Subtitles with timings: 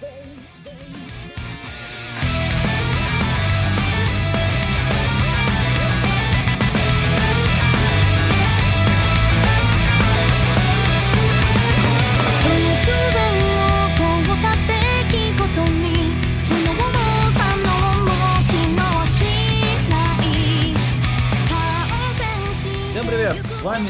[0.00, 1.05] bang, bang.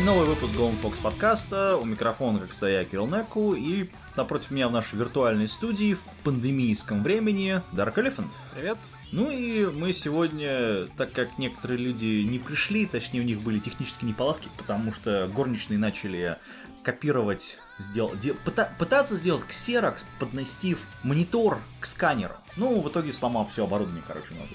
[0.06, 1.76] Новый выпуск Golden Fox подкаста.
[1.76, 3.54] У микрофона, как всегда, я Кирилл Неку.
[3.54, 8.30] И напротив меня в нашей виртуальной студии в пандемийском времени Dark Elephant.
[8.54, 8.78] Привет.
[9.10, 14.08] Ну и мы сегодня, так как некоторые люди не пришли, точнее у них были технические
[14.08, 16.36] неполадки, потому что горничные начали
[16.84, 22.34] копировать, сдел- де- пыта- пытаться сделать ксерокс, поднести монитор к сканеру.
[22.56, 24.50] Ну, в итоге сломав все оборудование, короче, у нас.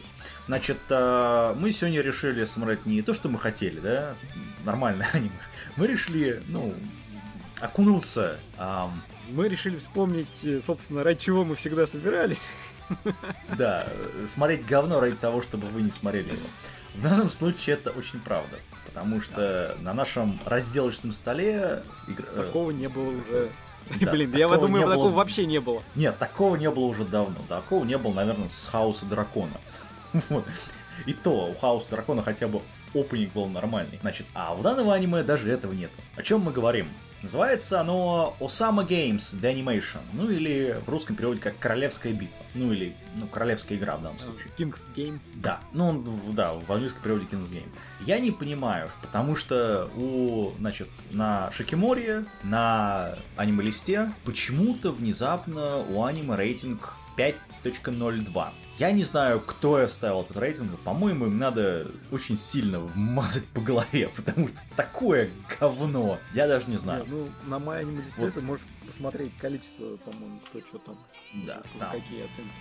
[0.47, 4.15] Значит, э, мы сегодня решили смотреть не то, что мы хотели, да,
[4.63, 5.31] нормальное аниме.
[5.75, 6.73] Мы решили, ну,
[7.59, 12.49] окунуться ам, Мы решили вспомнить, э, собственно, ради чего мы всегда собирались.
[13.57, 13.87] Да,
[14.27, 16.47] смотреть говно ради того, чтобы вы не смотрели его.
[16.93, 18.57] В данном случае это очень правда.
[18.85, 21.83] Потому что на нашем разделочном столе...
[22.09, 23.49] игр- э, Такого не было уже.
[24.01, 25.13] Да, Блин, я думаю, такого было.
[25.15, 25.81] вообще не было.
[25.95, 27.37] Нет, такого не было уже давно.
[27.47, 29.53] Такого не было, наверное, с Хауса Дракона.
[31.05, 32.61] И то, у Хауса Дракона хотя бы
[32.93, 33.97] опенинг был нормальный.
[34.01, 35.91] Значит, а в данного аниме даже этого нет.
[36.15, 36.87] О чем мы говорим?
[37.23, 39.99] Называется оно Osama Games The Animation.
[40.13, 42.43] Ну или в русском переводе как Королевская битва.
[42.55, 44.47] Ну или, ну, Королевская игра в данном случае.
[44.57, 45.19] King's Game.
[45.35, 47.69] Да, ну он, да, в английском переводе King's Game.
[48.01, 56.35] Я не понимаю, потому что у, значит, на Шикиморе, на аниме-листе почему-то внезапно у аниме
[56.35, 56.95] рейтинг
[57.63, 58.49] 5.02.
[58.77, 63.61] Я не знаю, кто я ставил этот рейтинг, по-моему, им надо очень сильно вмазать по
[63.61, 65.29] голове, потому что такое
[65.59, 67.03] говно, я даже не знаю.
[67.05, 68.33] Не, Ну, на листе Вот.
[68.33, 70.97] ты можешь посмотреть количество, по-моему, кто что там.
[71.45, 71.91] Да, за- за там.
[71.91, 72.51] какие оценки.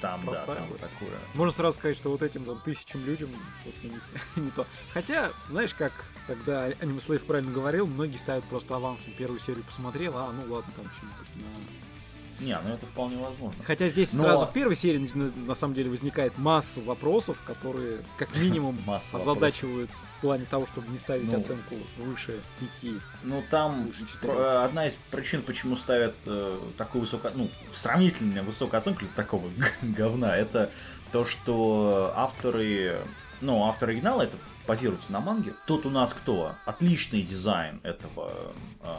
[0.00, 1.18] Там, да, там такое.
[1.34, 3.30] Можно сразу сказать, что вот этим там, тысячам людям
[3.62, 4.02] что-то них
[4.36, 4.64] не то.
[4.94, 5.92] Хотя, знаешь, как
[6.28, 10.72] тогда Аниме Слейв правильно говорил, многие ставят просто авансом первую серию посмотрел, а ну ладно,
[10.76, 11.42] там что-нибудь на
[12.40, 13.62] Не, ну это вполне возможно.
[13.64, 18.00] Хотя здесь Но- сразу в первой серии на, на самом деле возникает масса вопросов, которые
[18.16, 18.78] как минимум
[19.12, 21.38] озадачивают в плане того, чтобы не ставить Ну.
[21.38, 22.92] оценку выше 5.
[23.24, 28.78] Ну, там Выше э, одна из причин, почему ставят э, такую высокую, ну, сравнительно высокую
[28.78, 29.48] оценку для такого
[29.82, 30.70] говна, это
[31.12, 33.00] то, что авторы,
[33.40, 35.54] ну, авторы оригинала это базируются на манге.
[35.66, 36.54] Тут у нас кто?
[36.66, 38.32] Отличный дизайн этого,
[38.82, 38.94] э,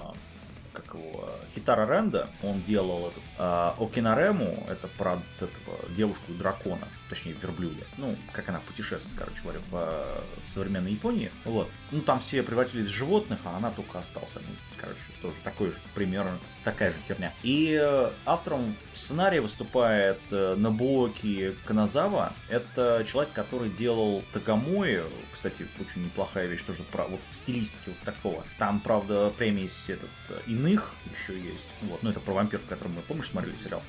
[0.73, 7.83] как его, Хитара Ренда, он делал этот, э, Окинарему, это про этого девушку-дракона, точнее верблюда,
[7.97, 11.69] ну, как она путешествует, короче говоря, в э, современной Японии, вот.
[11.91, 15.77] Ну, там все превратились в животных, а она только осталась, ну, короче, тоже такой же,
[15.95, 17.33] примерно, такая же херня.
[17.43, 25.03] И э, автором сценария выступает э, Набуоки Каназава, это человек, который делал Тагамои,
[25.33, 28.43] кстати, очень неплохая вещь, тоже про, вот в стилистике вот такого.
[28.57, 33.01] Там, правда, премис этот, э, иных еще есть, вот, ну, это про вампиров, который мы,
[33.01, 33.81] помнишь, смотрели сериал?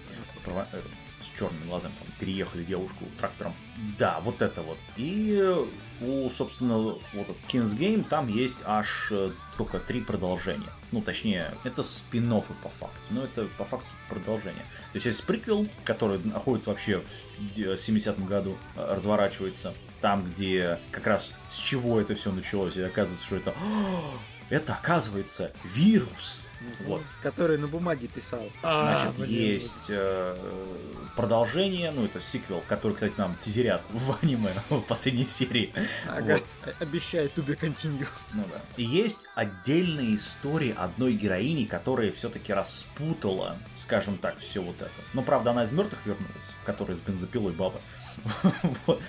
[0.44, 0.80] Про э,
[1.22, 3.54] с черными глазами, там, переехали девушку трактором.
[3.98, 4.78] Да, вот это вот.
[4.96, 5.54] И
[6.00, 10.70] у, собственно, вот King's Game там есть аж э, только три продолжения.
[10.92, 12.98] Ну, точнее, это спин по факту.
[13.10, 14.64] Но это по факту продолжение.
[14.92, 19.74] То есть есть приквел, который находится вообще в де- 70-м году, э, разворачивается.
[20.00, 22.76] Там, где как раз с чего это все началось.
[22.76, 23.54] И оказывается, что это...
[24.48, 26.42] Это, оказывается, вирус.
[26.80, 27.02] Вот.
[27.22, 28.42] Который на бумаге писал.
[28.60, 30.36] Значит, А, блин, есть э,
[31.16, 35.72] продолжение, ну, это сиквел, который, кстати, нам тизерят в аниме в последней серии.
[36.06, 36.74] Ага, Вот.
[36.80, 38.06] обещает to be continue.
[38.34, 38.60] Ну да.
[38.76, 44.90] И есть отдельная история одной героини, которая все-таки распутала, скажем так, все вот это.
[45.14, 47.80] Но, правда, она из мертвых вернулась, которая с бензопилой баба.
[48.86, 49.00] Вот.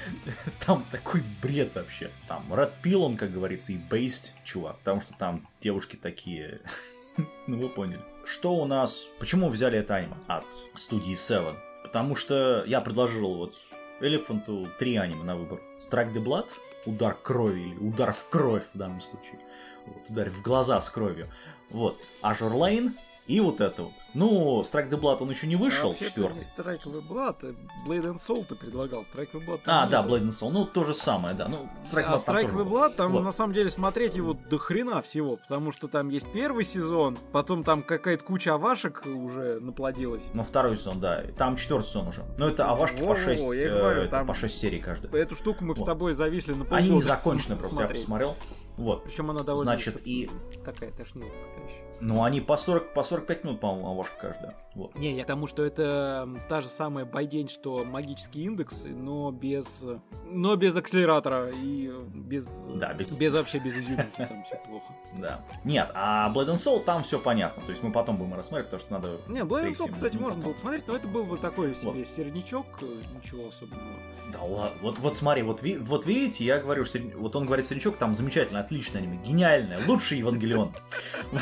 [0.65, 2.11] Там такой бред вообще.
[2.27, 6.59] Там Red Pill, он, как говорится, и Based чувак, потому что там девушки такие...
[7.47, 8.01] Ну, вы поняли.
[8.25, 9.07] Что у нас...
[9.19, 11.55] Почему взяли это аниме от студии Seven?
[11.83, 13.55] Потому что я предложил вот
[13.99, 15.59] Элефанту три аниме на выбор.
[15.79, 16.47] Strike the Blood,
[16.85, 19.39] удар крови или удар в кровь в данном случае.
[19.85, 21.29] Вот, удар в глаза с кровью.
[21.69, 21.99] Вот.
[22.21, 22.91] Azure Lane
[23.31, 23.91] и вот это вот.
[24.13, 26.35] Ну, Strike the Blood он еще не вышел, Вообще-то четвертый.
[26.35, 29.01] не Strike the Blood, а Blade and Soul ты предлагал.
[29.03, 30.03] Strike the Blood А, да.
[30.03, 30.49] Blade and Soul.
[30.51, 31.47] Ну, то же самое, да.
[31.47, 32.65] Ну, Strike А Strike the.
[32.67, 33.23] Blood, там Вот.
[33.23, 37.63] на самом деле смотреть его до хрена всего, потому что там есть первый сезон, потом
[37.63, 40.23] там какая-то куча авашек уже наплодилась.
[40.33, 41.23] Ну, второй сезон, да.
[41.37, 42.25] Там четвертый сезон уже.
[42.37, 45.09] Но это авашки по Во-во, 6, я говорю, там- по 6 серий каждый.
[45.17, 45.85] Эту штуку мы с Вот.
[45.85, 46.75] тобой зависли на полгода.
[46.77, 48.01] Они не закончены просто, я смотреть.
[48.01, 48.35] посмотрел.
[48.77, 49.03] Вот.
[49.03, 50.29] Причем она довольно Значит, и
[50.65, 51.35] такая тошниловка
[51.65, 51.83] еще.
[52.01, 54.55] Ну, они по 40, по 40 45 минут, по-моему, авашка каждая.
[54.73, 54.95] Вот.
[54.97, 59.83] Не, я к тому, что это та же самая байдень, что магический индекс, но без,
[60.25, 64.93] но без акселератора и без, Да, без- без вообще без изюминки, там все плохо.
[65.19, 65.41] Да.
[65.63, 67.61] Нет, а Blood and Soul там все понятно.
[67.63, 69.31] То есть мы потом будем рассматривать, потому что надо...
[69.31, 72.65] Не, Blood and Soul, кстати, можно было посмотреть, но это был бы такой себе середнячок,
[72.81, 72.85] э,
[73.15, 73.97] ничего особенного.
[74.31, 76.85] Да ладно, вот, вот смотри, вот, ви- вот видите, я говорю,
[77.17, 80.73] вот он говорит Серенчук, там замечательно, отличное аниме, гениальное, лучший Евангелион.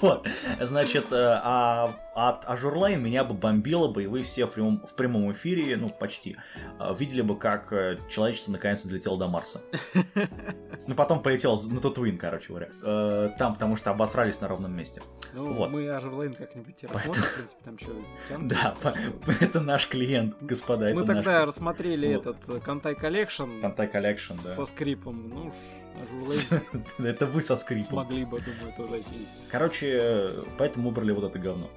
[0.00, 0.26] Вот,
[0.58, 4.94] значит, э, а от Ажурлайн меня бы бомбило бы, и вы все в прямом, в
[4.94, 6.34] прямом эфире, ну, почти,
[6.80, 9.60] э, видели бы, как э, человечество наконец-то долетело до Марса.
[10.86, 12.68] Ну, потом полетел на Татуин, короче говоря.
[13.38, 15.02] Там, потому что обосрались на ровном месте.
[15.34, 15.68] Ну, Вот.
[15.68, 17.90] мы Ажурлайн как-нибудь рассмотрим, в принципе, там что,
[18.28, 18.48] тянут.
[18.48, 18.74] Да,
[19.40, 23.26] это наш клиент, господа, Мы тогда рассмотрели этот Кантай Коллекшн
[24.06, 24.64] Collection, со да.
[24.64, 25.28] скрипом.
[25.28, 25.52] Ну
[26.98, 28.04] Это вы со скрипом.
[28.04, 29.28] смогли бы, думаю, тоже осилить.
[29.50, 31.68] Короче, поэтому выбрали вот это говно.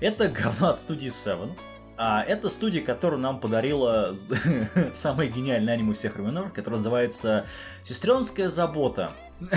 [0.00, 1.52] Это говно от студии Seven.
[2.00, 4.14] А это студия, которая нам подарила
[4.94, 7.46] самое гениальное аниме всех времен, которое называется
[7.82, 9.10] «Сестринская забота».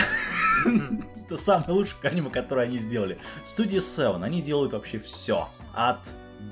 [1.26, 3.20] Это самое лучшее аниме, которое они сделали.
[3.46, 5.50] Студия Seven, они делают вообще все.
[5.76, 6.00] От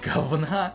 [0.03, 0.73] говна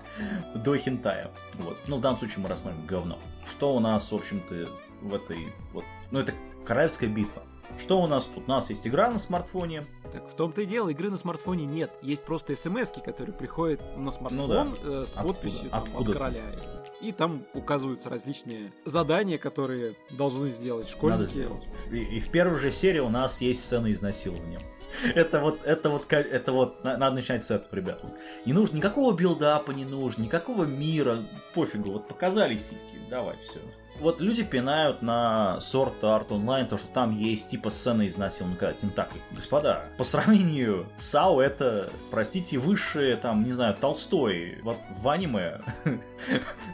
[0.54, 1.30] до хентая.
[1.54, 1.78] Вот.
[1.86, 3.18] Ну, в данном случае мы рассмотрим говно.
[3.48, 4.68] Что у нас, в общем-то,
[5.00, 5.84] в этой вот...
[6.10, 6.32] Ну, это
[6.64, 7.42] Королевская битва.
[7.78, 8.44] Что у нас тут?
[8.46, 11.92] У нас есть игра на смартфоне, Так в том-то и дело, игры на смартфоне нет.
[12.02, 14.68] Есть просто смс которые приходят на смартфон Ну да.
[14.84, 15.34] э, с Откуда?
[15.34, 16.12] подписью там, Откуда от ты?
[16.12, 16.42] короля.
[17.00, 21.18] И там указываются различные задания, которые должны сделать школьники.
[21.20, 21.66] Надо сделать.
[21.90, 24.60] И, и в первой же серии у нас есть сцена изнасилования.
[25.14, 28.00] Это вот, это вот, это вот, на- надо начинать с этого, ребят.
[28.44, 31.18] Не нужно, никакого билдапа не нужно, никакого мира,
[31.54, 33.58] пофигу, вот показали сиськи, давай, все.
[34.00, 38.74] Вот люди пинают на Sword Art Online то, что там есть типа сцена изнасилования, когда
[38.74, 39.20] тентакли.
[39.30, 45.60] Господа, по сравнению САУ это, простите, высшее, там, не знаю, Толстой вот в аниме,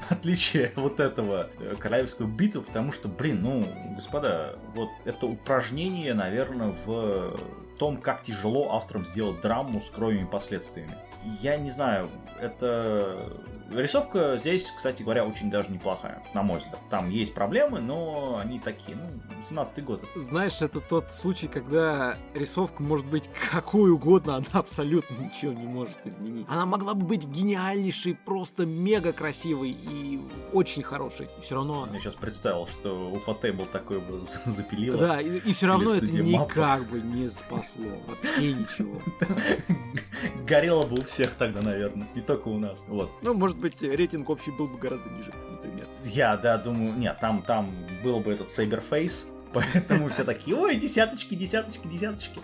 [0.08, 3.64] отличие вот этого э, королевского битвы, потому что, блин, ну,
[3.94, 7.36] господа, вот это упражнение, наверное, в
[7.80, 10.94] том, как тяжело авторам сделать драму с кровью и последствиями.
[11.40, 13.32] Я не знаю, это...
[13.70, 16.80] Рисовка здесь, кстати говоря, очень даже неплохая, на мой взгляд.
[16.90, 19.08] Там есть проблемы, но они такие, ну,
[19.42, 20.02] 17-й год.
[20.16, 26.04] Знаешь, это тот случай, когда рисовка может быть какой угодно, она абсолютно ничего не может
[26.04, 26.46] изменить.
[26.48, 30.20] Она могла бы быть гениальнейшей, просто мега красивой и
[30.52, 31.28] очень хорошей.
[31.38, 31.88] И все равно...
[31.92, 34.98] Я сейчас представил, что Уфа Тейбл такой бы запилила.
[34.98, 37.84] Да, и, все равно это никак бы не спасло.
[38.08, 39.00] Вообще ничего.
[40.46, 42.08] Горело бы у всех тогда, наверное.
[42.14, 42.82] Не только у нас.
[42.88, 43.10] Вот.
[43.22, 45.86] Ну, может быть, рейтинг общий был бы гораздо ниже, например.
[46.04, 47.70] Я, да, думаю, нет, там, там
[48.02, 52.40] был бы этот Сайберфейс, поэтому все такие, ой, десяточки, десяточки, десяточки.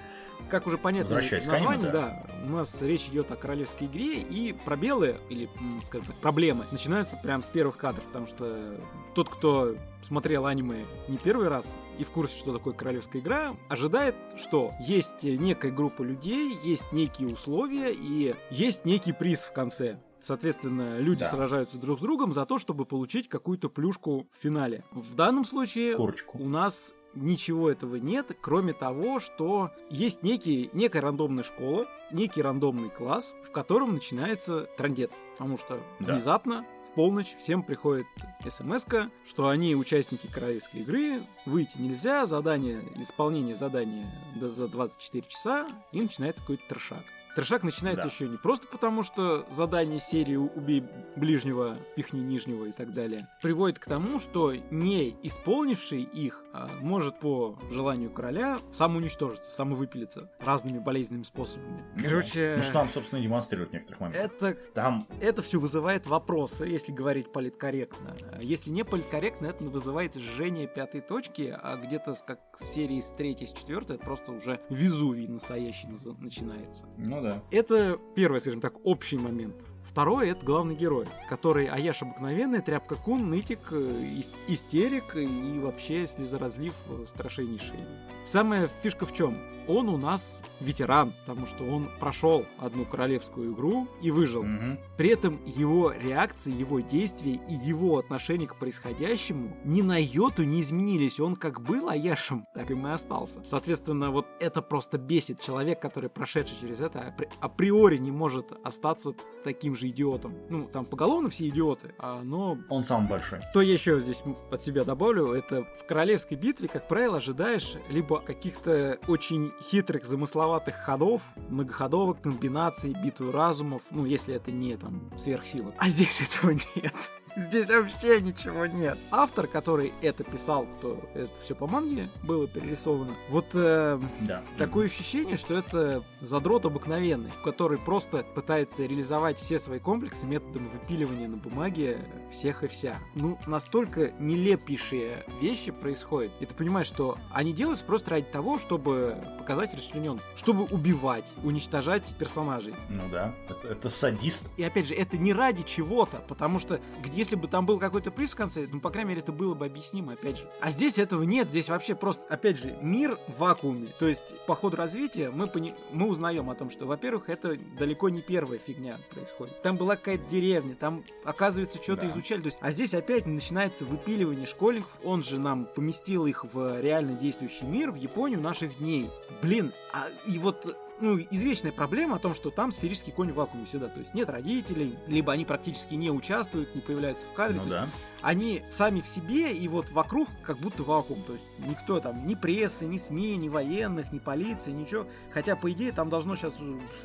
[0.48, 5.48] Как уже понятно названия, да, у нас речь идет о королевской игре, и пробелы, или,
[5.82, 8.76] скажем так, проблемы, начинаются прям с первых кадров, потому что
[9.14, 14.14] тот, кто смотрел аниме не первый раз и в курсе, что такое королевская игра, ожидает,
[14.36, 19.98] что есть некая группа людей, есть некие условия и есть некий приз в конце.
[20.20, 21.30] Соответственно, люди Да.
[21.30, 24.84] сражаются друг с другом за то, чтобы получить какую-то плюшку в финале.
[24.92, 26.38] В данном случае Курочку.
[26.38, 32.90] у нас ничего этого нет, кроме того, что есть некий, некая рандомная школа, некий рандомный
[32.90, 35.18] класс, в котором начинается трандец.
[35.38, 36.12] Потому что Да.
[36.12, 38.06] внезапно в полночь всем приходит
[38.48, 38.84] смс
[39.24, 46.42] что они участники королевской игры, выйти нельзя, задание, исполнение задания за 24 часа, и начинается
[46.42, 47.02] какой-то трешак.
[47.36, 48.08] Трешак начинается Да.
[48.08, 50.82] еще не просто потому, что задание серии «Убей
[51.16, 57.20] ближнего, пихни нижнего» и так далее, приводит к тому, что не исполнивший их а, может
[57.20, 61.84] по желанию короля самоуничтожиться, самовыпилиться разными болезненными способами.
[62.02, 64.32] Короче, Ну что там, собственно, и демонстрируют в некоторых моментах.
[64.42, 68.16] это Там, это все вызывает вопросы, если говорить политкорректно.
[68.40, 73.46] Если не политкорректно, это вызывает жжение пятой точки, а где-то как с серии с третьей,
[73.46, 75.88] с четвертой, это просто уже везувий настоящий
[76.18, 76.86] начинается.
[76.96, 77.25] ну да.
[77.50, 79.54] Это первый, скажем так, общий момент.
[79.84, 86.06] Второй это главный герой, который Аяш обыкновенный, тряпка кун, нытик, э, ис- истерик и вообще
[86.06, 87.78] слезоразлив э, страшеннейший.
[88.26, 89.38] Самая фишка в чем?
[89.68, 94.42] Он у нас ветеран, потому что он прошел одну королевскую игру и выжил.
[94.42, 94.78] Мгм.
[94.96, 100.60] При этом его реакции, его действия и его отношение к происходящему ни на йоту не
[100.60, 101.20] изменились.
[101.20, 103.40] Он как был Аяшем, так и остался.
[103.44, 105.40] Соответственно, вот это просто бесит.
[105.40, 109.14] Человек, который прошедший через это, апри- априори не может остаться
[109.44, 110.34] таким же идиотом.
[110.48, 113.40] Ну, там поголовно все идиоты, а, но Он самый большой.
[113.50, 118.15] что я еще здесь от себя добавлю, это в королевской битве, как правило, ожидаешь либо
[118.20, 125.74] каких-то очень хитрых, замысловатых ходов, многоходовок, комбинаций, битвы разумов, ну, если это не там сверхсила.
[125.78, 126.94] А здесь этого нет.
[127.36, 128.96] Здесь вообще ничего нет.
[129.10, 134.42] Автор, который это писал, кто это все по манге было перерисовано, вот э, Да.
[134.56, 141.28] Такое ощущение, что это задрот обыкновенный, который просто пытается реализовать все свои комплексы методом выпиливания
[141.28, 142.00] на бумаге
[142.32, 142.96] всех и вся.
[143.14, 146.32] Ну, настолько нелепейшие вещи происходят.
[146.40, 152.02] И ты понимаешь, что они делаются просто ради того, чтобы показать расчленен, чтобы убивать, уничтожать
[152.18, 152.74] персонажей.
[152.88, 153.34] Ну да.
[153.50, 154.50] Это, это садист.
[154.56, 158.12] И опять же, это не ради чего-то, потому что где- если бы там был какой-то
[158.12, 160.48] приз в конце, ну, по крайней мере, это было бы объяснимо, опять же.
[160.60, 163.88] А здесь этого нет, здесь вообще просто, опять же, мир в вакууме.
[163.98, 168.10] То есть, по ходу развития мы, пони- мы узнаем о том, что, во-первых, это далеко
[168.10, 169.60] не первая фигня происходит.
[169.60, 172.08] Там была какая-то деревня, там, оказывается, что-то Да.
[172.10, 172.42] изучали.
[172.42, 174.92] То есть, а здесь опять начинается выпиливание школьников.
[175.02, 179.10] Он же нам поместил их в реально действующий мир, в Японию наших дней.
[179.42, 183.66] Блин, а и вот ну, извечная проблема о том, что там сферический конь в вакууме
[183.66, 183.88] всегда.
[183.88, 187.60] То есть нет родителей, либо они практически не участвуют, не появляются в кадре.
[187.62, 187.88] Ну То есть да.
[188.22, 191.22] Они сами в себе и вот вокруг как будто вакуум.
[191.22, 195.06] То есть никто там, ни прессы, ни СМИ, ни военных, ни полиции, ничего.
[195.30, 196.58] Хотя, по идее, там должно сейчас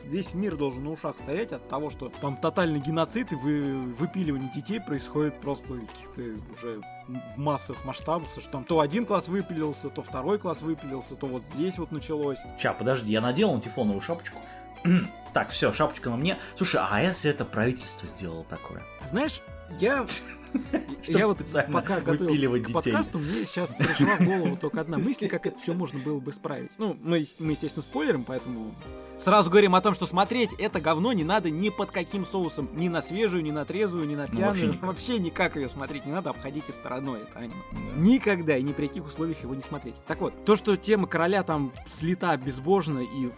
[0.03, 4.50] весь мир должен на ушах стоять от того, что там тотальный геноцид и вы, выпиливание
[4.53, 6.22] детей происходит просто каких-то
[6.53, 8.27] уже в массовых масштабах.
[8.30, 11.91] Потому что там то один класс выпилился, то второй класс выпилился, то вот здесь вот
[11.91, 12.39] началось.
[12.60, 14.39] Ща, подожди, я надел антифоновую шапочку.
[15.34, 16.38] Так, все, шапочка на мне.
[16.58, 18.84] Слушай, а если это правительство сделало такое?
[19.06, 19.41] Знаешь,
[19.80, 20.06] я...
[21.08, 21.39] Я вот
[21.72, 22.74] пока готовился к детей.
[22.74, 26.31] подкасту, мне сейчас пришла в голову только одна мысль, как это все можно было бы
[26.31, 26.70] исправить.
[26.77, 28.74] Ну, мы, мы, естественно, спойлерим, поэтому
[29.17, 32.70] сразу говорим о том, что смотреть это говно не надо ни под каким соусом.
[32.74, 34.74] Ни на свежую, ни на трезвую, ни на Ну, вообще пьяную.
[34.74, 34.84] никак.
[34.88, 37.53] вообще никак ее смотреть не надо, обходите стороной это аниме.
[37.72, 38.00] Да.
[38.00, 39.96] Никогда и ни при каких условиях его не смотреть.
[40.08, 43.29] Так вот, то, что тема короля там слита безбожно и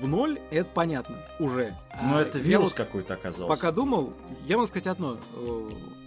[0.00, 1.76] в, ноль, это понятно уже.
[2.02, 3.46] Ну, А это вирус вот какой-то оказался.
[3.46, 4.12] Пока думал,
[4.46, 5.18] я могу сказать одно.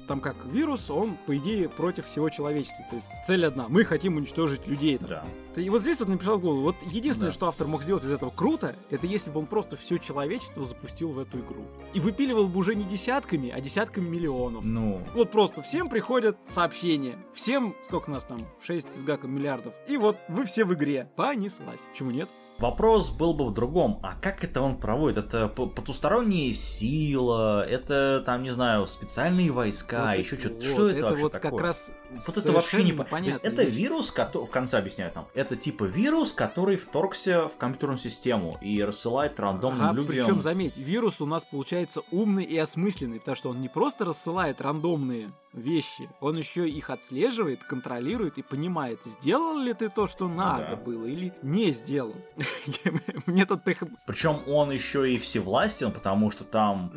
[0.08, 2.86] Там как вирус, он, по идее, против всего человечества.
[2.90, 3.66] То есть цель одна.
[3.70, 4.98] Мы хотим уничтожить людей.
[4.98, 5.08] там.
[5.56, 5.62] Да.
[5.62, 6.62] И вот здесь вот мне пришло в голову.
[6.62, 7.34] Вот единственное, Да.
[7.34, 11.10] что автор мог сделать из этого круто, это если бы он просто все человечество запустил
[11.12, 11.64] в эту игру.
[11.94, 14.64] И выпиливал бы уже не десятками, а десятками миллионов.
[14.64, 17.18] Ну, Вот просто всем приходят сообщения.
[17.34, 19.74] Всем, сколько нас там, 6 с гаком миллиардов.
[19.88, 21.10] И вот вы все в игре.
[21.16, 21.82] Понеслась.
[21.92, 22.30] Почему нет?
[22.60, 24.00] Вопрос был бы в другом.
[24.02, 25.18] А как это он проводит?
[25.18, 30.56] Это потусторонняя сила, это там, не знаю, специальные войска, Вот еще что-то.
[30.56, 31.52] вот, что это, вообще вот такое?
[31.52, 31.92] как раз
[32.28, 35.16] Вот это вообще не совершенно по- То есть непонятная Это вирус, который в конце объясняют
[35.16, 35.28] нам.
[35.34, 40.26] Это типа вирус, который вторгся в компьютерную систему и рассылает рандомным Ага, людям.
[40.26, 44.62] причем, заметь, вирус у нас получается умный и осмысленный, потому что он не просто рассылает
[44.62, 50.72] рандомные вещи, он еще их отслеживает, контролирует и понимает, сделал ли ты то, что надо
[50.72, 50.76] да.
[50.76, 52.16] было, или не сделал.
[53.26, 53.62] Мне тут.
[54.06, 56.92] Причем он еще и всевластен, потому что там,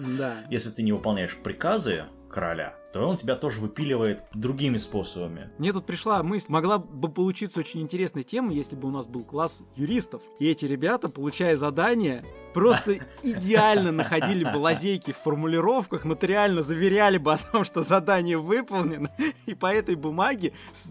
[0.51, 5.51] если ты не выполняешь приказы короля, то он тебя тоже выпиливает другими способами.
[5.59, 9.25] Мне тут пришла мысль, могла бы получиться очень интересная тема, если бы у нас был
[9.25, 10.23] класс юристов.
[10.39, 17.33] И эти ребята, получая задания, просто идеально находили бы лазейки в формулировках, нотариально заверяли бы
[17.35, 19.11] о том, что задание выполнено,
[19.47, 20.91] и по этой бумаге с,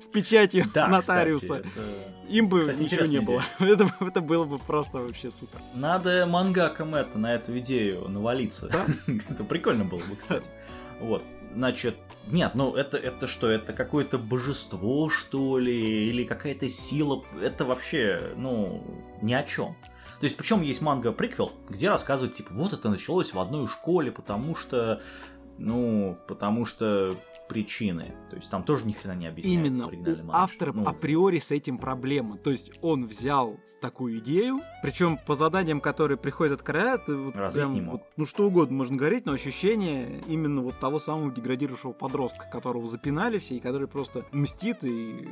[0.00, 3.42] с печатью Да, нотариуса кстати, это- им бы кстати, ничего не было.
[3.58, 5.58] Это, это было бы просто вообще супер.
[5.74, 8.68] Надо мангакам это, на эту идею навалиться.
[8.68, 8.84] Да?
[9.30, 10.50] Это прикольно было бы, кстати.
[11.00, 11.22] Вот.
[11.54, 17.64] Значит, нет, ну это, это что, это какое-то божество, что ли, или какая-то сила, это
[17.64, 18.84] вообще, ну,
[19.22, 19.74] ни о чем.
[20.20, 24.10] То есть, причем есть манга приквел, где рассказывают, типа, вот это началось в одной школе,
[24.10, 25.00] потому что,
[25.58, 27.16] ну, потому что
[27.48, 28.14] причины.
[28.30, 31.38] То есть там тоже ни хрена не объясняется Именно в манге, автора что, ну, априори
[31.38, 32.36] с этим проблема.
[32.38, 37.36] То есть он взял такую идею, причем по заданиям, которые приходят от короля, ты вот
[37.36, 37.92] Развить прям не мог.
[37.92, 42.86] вот, ну что угодно можно говорить, но ощущение именно вот того самого деградировавшего подростка, которого
[42.86, 45.28] запинали все и который просто мстит и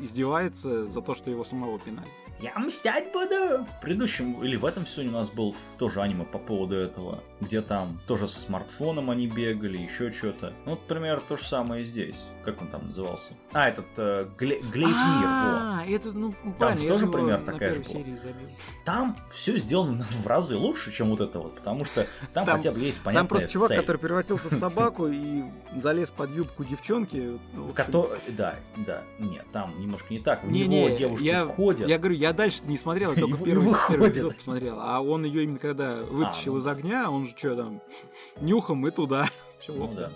[0.00, 2.08] издевается за то, что его самого пинали.
[2.40, 3.64] Я мстять буду!
[3.64, 7.60] В предыдущем, или в этом сезоне у нас был тоже аниме по поводу этого, где
[7.60, 10.52] там тоже со смартфоном они бегали, еще что-то.
[10.64, 12.16] Ну, вот, например, то же самое и здесь.
[12.44, 13.32] Как он там назывался?
[13.52, 14.94] А, этот э, Гле- Глейпнир.
[14.94, 18.04] А, это, ну, правильно, же тоже пример такая же была.
[18.84, 22.70] Там все сделано в разы лучше, чем вот это вот, потому что там, Там- хотя
[22.70, 25.42] бы есть понятная Там просто чувак, который превратился в собаку и
[25.74, 27.36] залез под юбку девчонки.
[27.52, 30.44] в В общем, кото- Да, да, нет, там немножко не так.
[30.44, 31.88] В Не, него не, девушки входят.
[31.88, 34.78] Я говорю, я дальше-то не смотрел, я только первый, эпизод посмотрел.
[34.80, 36.58] А он ее именно когда вытащил ну.
[36.60, 37.80] из огня, он же что там,
[38.40, 39.28] нюхом и туда.
[39.58, 40.10] Все Ну да.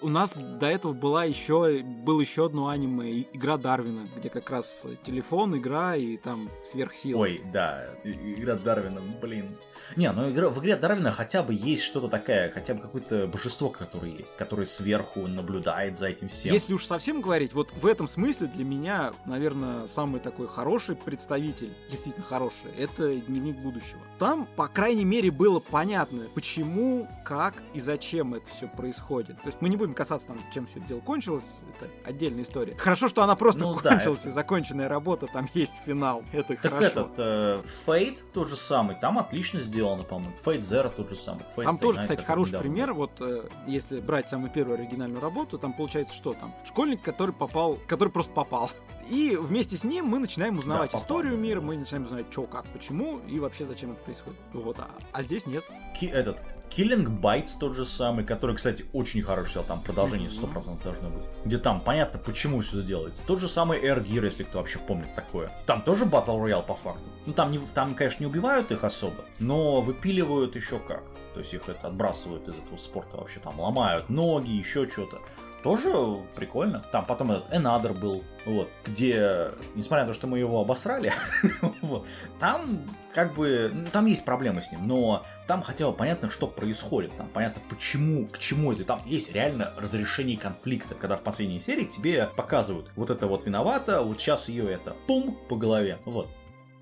[0.00, 4.86] У нас до этого была еще, был еще одно аниме, игра Дарвина, где как раз
[5.04, 7.20] телефон, игра и там сверхсила.
[7.20, 9.56] Ой, да, игра Дарвина, блин.
[9.96, 13.68] Не, ну игра, в игре Дарвина хотя бы есть что-то такое, хотя бы какое-то божество,
[13.68, 16.52] которое есть, которое сверху наблюдает за этим всем.
[16.52, 21.70] Если уж совсем говорить, вот в этом смысле для меня, наверное, самый такой хороший представитель,
[21.90, 24.00] действительно хороший, это дневник будущего.
[24.18, 29.36] Там, по крайней мере, было понятно, почему, как и зачем это все происходит.
[29.46, 32.74] То есть мы не будем касаться там, чем все это дело кончилось, это отдельная история.
[32.74, 36.24] Хорошо, что она просто Ну да, кончилась, это- и законченная работа, там есть финал.
[36.32, 36.86] Это Так хорошо.
[36.86, 40.34] этот, э, Fate тот же самый, там отлично сделано, по-моему.
[40.44, 41.44] Fate Zero тот же самый.
[41.56, 42.92] Fate Там Stay тоже, Night, кстати, хороший недавно пример.
[42.92, 46.52] Вот э, если брать самую первую оригинальную работу, там получается что там?
[46.64, 48.68] Школьник, который попал, который просто попал.
[49.08, 51.02] И вместе с ним мы начинаем узнавать попал.
[51.04, 54.40] историю мира, мы начинаем узнавать, что, как, почему и вообще зачем это происходит.
[54.52, 55.62] Вот, а, а здесь нет.
[55.96, 60.36] Ки- этот Killing Bites тот же самый, который, кстати, очень хороший сериал, там продолжение Мгм.
[60.36, 61.24] 100% должно быть.
[61.44, 63.22] Где там понятно, почему все это делается.
[63.26, 65.50] Тот же самый Air Gear, если кто вообще помнит такое.
[65.66, 67.04] Там тоже Battle Royale по факту.
[67.26, 71.02] Ну там, не, там конечно, не убивают их особо, но выпиливают еще как.
[71.34, 75.20] То есть их это отбрасывают из этого спорта вообще, там ломают ноги, еще что-то.
[75.66, 75.90] Тоже
[76.36, 76.84] прикольно.
[76.92, 81.12] Там потом этот Another был, вот, где, несмотря на то, что мы его обосрали,
[82.38, 82.78] там
[83.12, 87.16] как бы, ну, там есть проблемы с ним, но там хотя бы понятно, что происходит,
[87.16, 91.84] там понятно, почему, к чему это, там есть реально разрешение конфликта, когда в последней серии
[91.84, 96.28] тебе показывают, вот это вот виновата, вот сейчас ее это, пум, по голове, вот.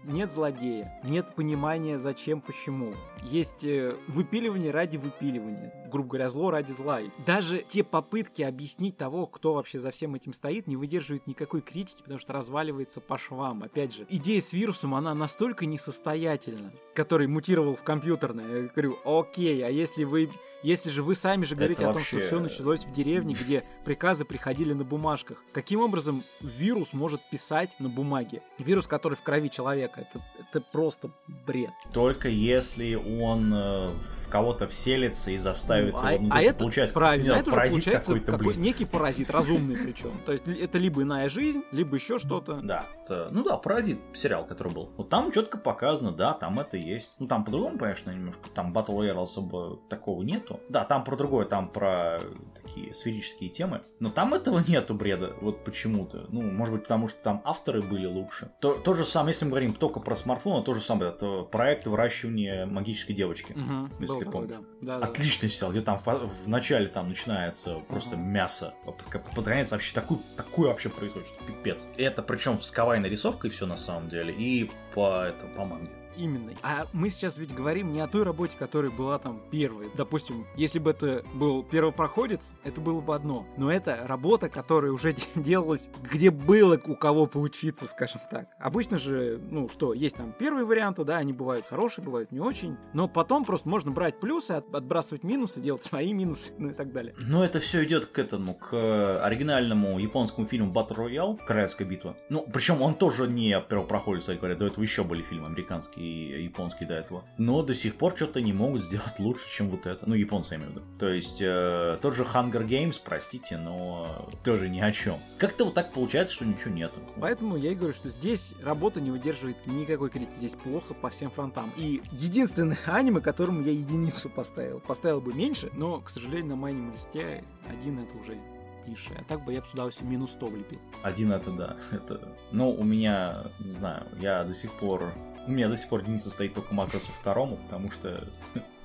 [0.05, 2.93] Нет злодея, нет понимания, зачем, почему.
[3.23, 5.73] Есть э, выпиливание ради выпиливания.
[5.95, 7.01] Грубо говоря, зло ради зла.
[7.01, 11.61] И Даже те попытки объяснить того, кто вообще за всем этим стоит, не выдерживают никакой
[11.61, 13.63] критики, потому что разваливается по швам.
[13.63, 18.63] Опять же, идея с вирусом, она настолько несостоятельна, который мутировал в компьютерное.
[18.63, 20.29] Я говорю, окей, а если вы...
[20.65, 23.65] Если же вы сами же говорите о том, что вообще- все началось в деревне, где
[23.85, 28.41] приказы приходили на бумажках, каким образом вирус может писать на бумаге?
[28.59, 31.11] Вирус, который в крови человека, это, это просто
[31.47, 31.69] бред.
[31.93, 33.91] Только если он э,
[34.25, 37.57] в кого-то вселится и заставит Его, а, ну, а это получается, правильно, какой-то это уже
[37.57, 40.13] паразит получается какой-то, какой- некий паразит, разумный причем.
[40.27, 42.61] То есть это либо иная жизнь, либо еще что-то.
[42.63, 44.91] Да, это- ну да, Паразит сериал, который был.
[44.97, 47.13] Вот там четко показано, да, там это есть.
[47.19, 48.49] Ну там по-другому, конечно, немножко.
[48.55, 50.61] Там Battle Royale особо такого нету.
[50.69, 52.19] Да, там про другое, там про
[52.55, 53.83] такие сферические темы.
[54.01, 56.27] Но там этого нету бреда, вот почему-то.
[56.31, 58.51] Ну, может быть, потому что там авторы были лучше.
[58.61, 61.11] То, то же самое, если мы говорим только про смартфоны, то же самое.
[61.11, 63.53] Это проект выращивания магической девочки.
[63.55, 64.55] Мгм, Если ты помнишь.
[64.81, 65.07] Да, да.
[65.07, 70.21] Отличный сериал, где там в, в начале там начинается просто мясо, под, конец вообще такую,
[70.37, 71.85] такую вообще происходит, что пипец.
[71.97, 75.91] Это причем с кавай нарисовкой все на самом деле, и по, это, по манге.
[76.17, 76.53] Именно.
[76.63, 79.91] А мы сейчас ведь говорим не о той работе, которая была там первой.
[79.97, 83.47] Допустим, если бы это был первопроходец, это было бы одно.
[83.57, 88.49] Но это работа, которая уже де- делалась, где было у кого поучиться, скажем так.
[88.59, 92.77] Обычно же, ну что, есть там первые варианты, да, они бывают хорошие, бывают не очень.
[92.93, 96.93] Но потом просто можно брать плюсы, от- отбрасывать минусы, делать свои минусы, ну и так
[96.93, 97.15] далее.
[97.19, 102.17] Но это все идет к этому, к э, оригинальному японскому фильму Battle Royale, Королевская битва.
[102.29, 106.45] Ну, причем он тоже не первопроходец, кстати говоря, до этого еще были фильмы американские и
[106.45, 107.25] японские до этого.
[107.39, 110.09] Но до сих пор что-то не могут сделать лучше, чем вот это.
[110.09, 110.85] Ну, японцы я имею в виду.
[110.99, 115.17] То есть, э, тот же Hunger Games, простите, но тоже ни о чем.
[115.39, 116.95] Как-то вот так получается, что ничего нету.
[117.21, 120.39] Поэтому я и говорю, что здесь работа не выдерживает никакой критики.
[120.39, 121.73] Здесь плохо по всем фронтам.
[121.77, 124.81] И единственное аниме, которому я единицу поставил.
[124.81, 128.39] Поставил бы меньше, но, к сожалению, на моем листе один это уже
[128.87, 129.21] низшее.
[129.21, 130.79] А так бы я бы с удовольствием минус 100 влепил.
[131.03, 131.77] Один это да.
[131.91, 132.21] Это...
[132.53, 135.13] Ну, у меня, не знаю, я до сих пор...
[135.47, 138.27] У меня до сих пор единица стоит только Макросу второму, потому что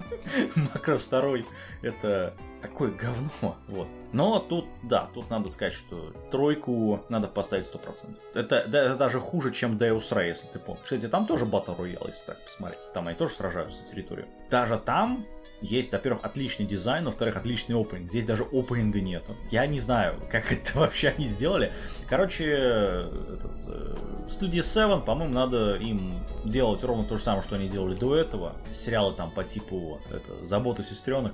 [0.56, 1.46] Макрос второй
[1.82, 3.88] это такое говно, вот.
[4.12, 8.18] Но тут, да, тут надо сказать, что тройку надо поставить 100%.
[8.34, 10.84] Это, да, это даже хуже, чем Deus Rey, если ты помнишь.
[10.84, 12.80] Кстати, там тоже Battle Royale, если так посмотреть.
[12.94, 14.28] Там они тоже сражаются за территорию.
[14.50, 15.24] Даже там
[15.62, 18.10] есть, во-первых, отличный дизайн, во-вторых, отличный опенинг.
[18.10, 19.36] Здесь даже опенинга нету.
[19.52, 21.72] Я не знаю, как это вообще они сделали.
[22.08, 23.96] Короче, этот, э,
[24.30, 26.14] студия Seven, по-моему, надо им
[26.46, 28.56] делать ровно то же самое, что они делали до этого.
[28.74, 31.34] Сериалы там по типу это, «Забота сестренок».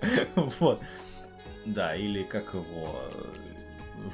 [0.58, 0.80] Вот.
[1.66, 2.88] Да, или как его...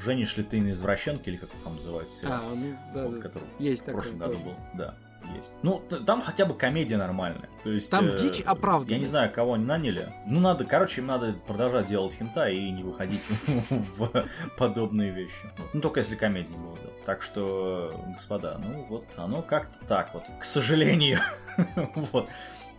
[0.05, 2.27] «Женишь ли ты на извращенке», или как там называется.
[2.29, 3.23] А, ну, да, Вот, да.
[3.23, 4.55] который Есть в прошлом году был.
[4.75, 4.95] Да,
[5.37, 5.53] есть.
[5.63, 7.49] Ну, там хотя бы комедия нормальная.
[7.63, 8.95] То есть, Там э, дичь оправданная.
[8.95, 10.13] Я не знаю, кого они наняли.
[10.27, 13.23] Ну, надо, короче, им надо продолжать делать хинта и не выходить
[13.97, 14.27] в
[14.57, 15.47] подобные вещи.
[15.73, 17.05] Ну, только если комедии не будут.
[17.05, 21.19] Так что, господа, ну вот, оно как-то так вот, к сожалению.
[22.13, 22.29] Вот.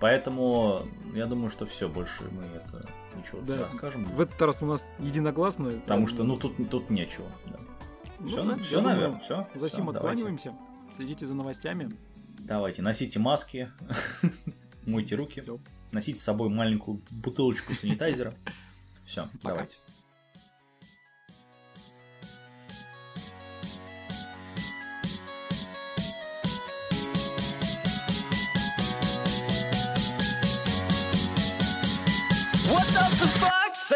[0.02, 2.82] Поэтому я думаю, что все, больше мы это
[3.16, 3.56] ничего Да.
[3.56, 4.04] не расскажем.
[4.04, 5.74] В этот раз у нас единогласно.
[5.82, 7.28] Потому что, ну, тут, тут нечего.
[7.46, 7.60] да.
[8.20, 9.48] Ну Все, да, все, наверное, все.
[9.56, 10.54] За сим откланиваемся.
[10.96, 11.92] Следите за новостями.
[12.40, 13.72] Давайте, носите маски,
[14.86, 15.44] мойте руки,
[15.92, 18.34] носите с собой маленькую бутылочку санитайзера.
[19.06, 19.68] Все, Пока.